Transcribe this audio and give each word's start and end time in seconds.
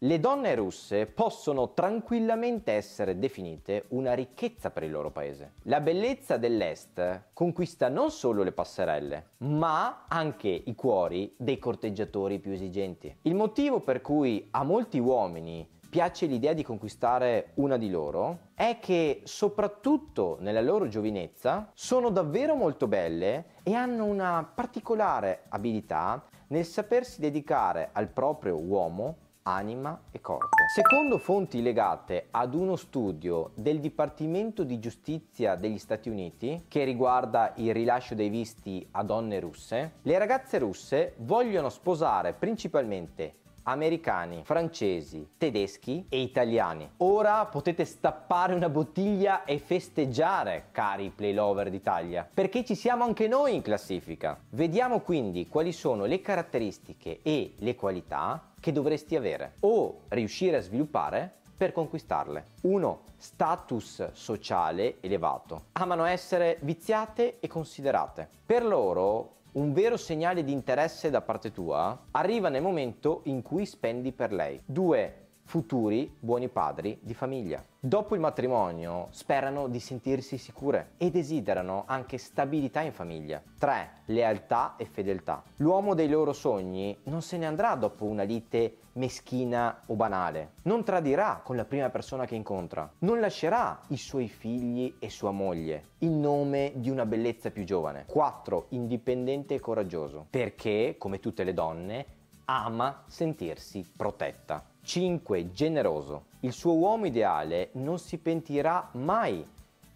Le 0.00 0.20
donne 0.20 0.54
russe 0.54 1.06
possono 1.06 1.72
tranquillamente 1.72 2.72
essere 2.72 3.18
definite 3.18 3.86
una 3.88 4.12
ricchezza 4.12 4.70
per 4.70 4.82
il 4.82 4.90
loro 4.90 5.10
paese. 5.10 5.54
La 5.62 5.80
bellezza 5.80 6.36
dell'Est 6.36 7.30
conquista 7.32 7.88
non 7.88 8.10
solo 8.10 8.42
le 8.42 8.52
passerelle, 8.52 9.28
ma 9.38 10.04
anche 10.06 10.48
i 10.48 10.74
cuori 10.74 11.34
dei 11.38 11.58
corteggiatori 11.58 12.40
più 12.40 12.52
esigenti. 12.52 13.16
Il 13.22 13.34
motivo 13.34 13.80
per 13.80 14.02
cui 14.02 14.46
a 14.50 14.64
molti 14.64 14.98
uomini 14.98 15.66
piace 15.88 16.26
l'idea 16.26 16.52
di 16.52 16.62
conquistare 16.62 17.52
una 17.54 17.78
di 17.78 17.88
loro 17.88 18.50
è 18.52 18.76
che 18.78 19.22
soprattutto 19.24 20.36
nella 20.40 20.60
loro 20.60 20.88
giovinezza 20.88 21.70
sono 21.72 22.10
davvero 22.10 22.54
molto 22.54 22.86
belle 22.86 23.46
e 23.62 23.72
hanno 23.72 24.04
una 24.04 24.46
particolare 24.54 25.44
abilità 25.48 26.22
nel 26.48 26.66
sapersi 26.66 27.18
dedicare 27.18 27.88
al 27.92 28.08
proprio 28.08 28.60
uomo 28.60 29.24
anima 29.46 30.02
e 30.10 30.20
corpo. 30.20 30.48
Secondo 30.74 31.18
fonti 31.18 31.62
legate 31.62 32.26
ad 32.32 32.54
uno 32.54 32.76
studio 32.76 33.52
del 33.54 33.78
Dipartimento 33.78 34.64
di 34.64 34.78
Giustizia 34.78 35.54
degli 35.54 35.78
Stati 35.78 36.08
Uniti 36.08 36.64
che 36.68 36.84
riguarda 36.84 37.52
il 37.56 37.72
rilascio 37.72 38.14
dei 38.14 38.28
visti 38.28 38.86
a 38.92 39.02
donne 39.02 39.38
russe, 39.40 39.92
le 40.02 40.18
ragazze 40.18 40.58
russe 40.58 41.14
vogliono 41.18 41.68
sposare 41.68 42.32
principalmente 42.32 43.44
americani, 43.68 44.42
francesi, 44.44 45.28
tedeschi 45.36 46.06
e 46.08 46.20
italiani. 46.20 46.88
Ora 46.98 47.44
potete 47.46 47.84
stappare 47.84 48.54
una 48.54 48.68
bottiglia 48.68 49.44
e 49.44 49.58
festeggiare, 49.58 50.66
cari 50.70 51.10
play 51.10 51.34
lover 51.34 51.70
d'Italia, 51.70 52.28
perché 52.32 52.64
ci 52.64 52.74
siamo 52.74 53.04
anche 53.04 53.26
noi 53.26 53.54
in 53.54 53.62
classifica. 53.62 54.38
Vediamo 54.50 55.00
quindi 55.00 55.48
quali 55.48 55.72
sono 55.72 56.04
le 56.04 56.20
caratteristiche 56.20 57.20
e 57.22 57.54
le 57.58 57.74
qualità 57.74 58.52
che 58.66 58.72
dovresti 58.72 59.14
avere 59.14 59.52
o 59.60 60.00
riuscire 60.08 60.56
a 60.56 60.60
sviluppare 60.60 61.34
per 61.56 61.70
conquistarle. 61.70 62.46
1. 62.62 63.00
Status 63.16 64.10
sociale 64.10 64.96
elevato. 65.02 65.66
Amano 65.74 66.04
essere 66.04 66.58
viziate 66.62 67.36
e 67.38 67.46
considerate. 67.46 68.28
Per 68.44 68.64
loro 68.64 69.34
un 69.52 69.72
vero 69.72 69.96
segnale 69.96 70.42
di 70.42 70.50
interesse 70.50 71.10
da 71.10 71.20
parte 71.20 71.52
tua 71.52 71.96
arriva 72.10 72.48
nel 72.48 72.60
momento 72.60 73.20
in 73.26 73.40
cui 73.40 73.66
spendi 73.66 74.10
per 74.10 74.32
lei. 74.32 74.60
2 74.64 75.25
futuri 75.46 76.12
buoni 76.18 76.48
padri 76.48 76.98
di 77.00 77.14
famiglia. 77.14 77.62
Dopo 77.78 78.14
il 78.16 78.20
matrimonio 78.20 79.06
sperano 79.10 79.68
di 79.68 79.78
sentirsi 79.78 80.38
sicure 80.38 80.90
e 80.96 81.10
desiderano 81.12 81.84
anche 81.86 82.18
stabilità 82.18 82.80
in 82.80 82.90
famiglia. 82.90 83.40
3. 83.58 83.90
Lealtà 84.06 84.74
e 84.76 84.86
fedeltà. 84.86 85.44
L'uomo 85.56 85.94
dei 85.94 86.08
loro 86.08 86.32
sogni 86.32 86.98
non 87.04 87.22
se 87.22 87.36
ne 87.36 87.46
andrà 87.46 87.76
dopo 87.76 88.04
una 88.04 88.24
lite 88.24 88.78
meschina 88.94 89.82
o 89.86 89.94
banale. 89.94 90.54
Non 90.62 90.82
tradirà 90.82 91.40
con 91.44 91.54
la 91.54 91.64
prima 91.64 91.88
persona 91.90 92.26
che 92.26 92.34
incontra. 92.34 92.90
Non 93.00 93.20
lascerà 93.20 93.80
i 93.88 93.96
suoi 93.96 94.26
figli 94.28 94.96
e 94.98 95.08
sua 95.08 95.30
moglie 95.30 95.94
in 95.98 96.18
nome 96.20 96.72
di 96.74 96.90
una 96.90 97.06
bellezza 97.06 97.50
più 97.52 97.62
giovane. 97.62 98.04
4. 98.06 98.66
Indipendente 98.70 99.54
e 99.54 99.60
coraggioso. 99.60 100.26
Perché, 100.28 100.96
come 100.98 101.20
tutte 101.20 101.44
le 101.44 101.54
donne, 101.54 102.06
ama 102.46 103.02
sentirsi 103.06 103.84
protetta. 103.96 104.64
5. 104.82 105.50
Generoso. 105.50 106.26
Il 106.40 106.52
suo 106.52 106.74
uomo 106.74 107.06
ideale 107.06 107.70
non 107.72 107.98
si 107.98 108.18
pentirà 108.18 108.88
mai 108.92 109.44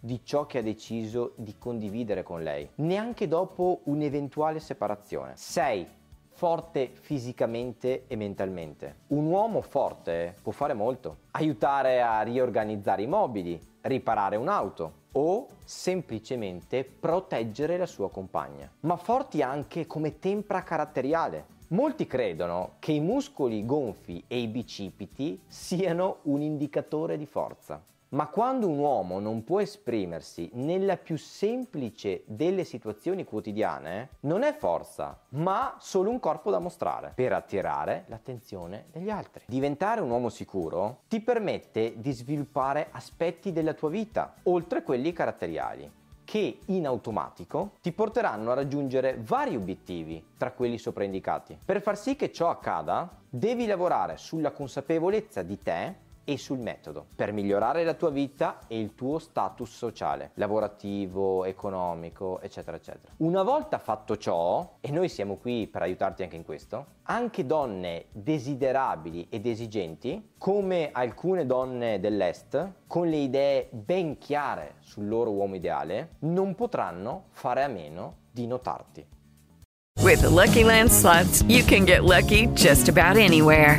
di 0.00 0.20
ciò 0.24 0.46
che 0.46 0.58
ha 0.58 0.62
deciso 0.62 1.32
di 1.36 1.56
condividere 1.58 2.22
con 2.22 2.42
lei, 2.42 2.68
neanche 2.76 3.28
dopo 3.28 3.80
un'eventuale 3.84 4.58
separazione. 4.58 5.32
6. 5.36 5.86
Forte 6.30 6.90
fisicamente 6.92 8.04
e 8.06 8.16
mentalmente. 8.16 9.00
Un 9.08 9.26
uomo 9.26 9.60
forte 9.60 10.34
può 10.42 10.52
fare 10.52 10.72
molto. 10.72 11.18
Aiutare 11.32 12.00
a 12.00 12.22
riorganizzare 12.22 13.02
i 13.02 13.06
mobili, 13.06 13.60
riparare 13.82 14.36
un'auto 14.36 14.92
o 15.12 15.46
semplicemente 15.64 16.84
proteggere 16.84 17.76
la 17.76 17.86
sua 17.86 18.10
compagna. 18.10 18.70
Ma 18.80 18.96
forti 18.96 19.42
anche 19.42 19.86
come 19.86 20.18
tempra 20.18 20.62
caratteriale 20.62 21.58
Molti 21.72 22.08
credono 22.08 22.72
che 22.80 22.90
i 22.90 22.98
muscoli 22.98 23.64
gonfi 23.64 24.24
e 24.26 24.40
i 24.40 24.48
bicipiti 24.48 25.40
siano 25.46 26.16
un 26.22 26.40
indicatore 26.40 27.16
di 27.16 27.26
forza. 27.26 27.80
Ma 28.08 28.26
quando 28.26 28.66
un 28.66 28.78
uomo 28.78 29.20
non 29.20 29.44
può 29.44 29.60
esprimersi 29.60 30.50
nella 30.54 30.96
più 30.96 31.16
semplice 31.16 32.24
delle 32.26 32.64
situazioni 32.64 33.22
quotidiane, 33.22 34.08
non 34.22 34.42
è 34.42 34.52
forza, 34.52 35.16
ma 35.28 35.76
solo 35.78 36.10
un 36.10 36.18
corpo 36.18 36.50
da 36.50 36.58
mostrare 36.58 37.12
per 37.14 37.32
attirare 37.32 38.02
l'attenzione 38.08 38.86
degli 38.90 39.08
altri. 39.08 39.44
Diventare 39.46 40.00
un 40.00 40.10
uomo 40.10 40.28
sicuro 40.28 41.02
ti 41.06 41.20
permette 41.20 42.00
di 42.00 42.10
sviluppare 42.10 42.88
aspetti 42.90 43.52
della 43.52 43.74
tua 43.74 43.90
vita, 43.90 44.34
oltre 44.42 44.82
quelli 44.82 45.12
caratteriali 45.12 45.98
che 46.30 46.60
in 46.66 46.86
automatico 46.86 47.72
ti 47.82 47.90
porteranno 47.90 48.52
a 48.52 48.54
raggiungere 48.54 49.18
vari 49.20 49.56
obiettivi 49.56 50.24
tra 50.36 50.52
quelli 50.52 50.78
sopra 50.78 51.02
indicati. 51.02 51.58
Per 51.64 51.82
far 51.82 51.98
sì 51.98 52.14
che 52.14 52.30
ciò 52.30 52.50
accada, 52.50 53.10
devi 53.28 53.66
lavorare 53.66 54.16
sulla 54.16 54.52
consapevolezza 54.52 55.42
di 55.42 55.58
te 55.58 55.94
e 56.24 56.36
sul 56.38 56.58
metodo 56.58 57.06
per 57.14 57.32
migliorare 57.32 57.84
la 57.84 57.94
tua 57.94 58.10
vita 58.10 58.60
e 58.66 58.78
il 58.78 58.94
tuo 58.94 59.18
status 59.18 59.70
sociale, 59.70 60.30
lavorativo, 60.34 61.44
economico, 61.44 62.40
eccetera, 62.40 62.76
eccetera. 62.76 63.12
Una 63.18 63.42
volta 63.42 63.78
fatto 63.78 64.16
ciò, 64.16 64.76
e 64.80 64.90
noi 64.90 65.08
siamo 65.08 65.36
qui 65.36 65.66
per 65.66 65.82
aiutarti 65.82 66.22
anche 66.22 66.36
in 66.36 66.44
questo, 66.44 66.86
anche 67.04 67.46
donne 67.46 68.06
desiderabili 68.12 69.26
ed 69.28 69.46
esigenti, 69.46 70.32
come 70.38 70.90
alcune 70.92 71.46
donne 71.46 72.00
dell'Est, 72.00 72.72
con 72.86 73.08
le 73.08 73.16
idee 73.16 73.68
ben 73.70 74.18
chiare 74.18 74.74
sul 74.80 75.08
loro 75.08 75.30
uomo 75.30 75.54
ideale, 75.54 76.16
non 76.20 76.54
potranno 76.54 77.24
fare 77.30 77.62
a 77.62 77.68
meno 77.68 78.16
di 78.30 78.46
notarti. 78.46 79.06
With 80.02 80.22
the 80.22 80.30
Lucky 80.30 80.64
Land 80.64 80.90
slots, 80.90 81.42
you 81.46 81.62
can 81.62 81.84
get 81.84 82.04
lucky 82.04 82.46
just 82.54 82.88
about 82.88 83.16
anywhere. 83.16 83.78